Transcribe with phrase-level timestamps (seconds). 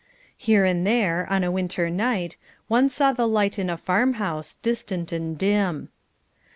[0.35, 2.35] Here and there, on a winter night,
[2.67, 5.89] one saw the light in a farm house, distant and dim.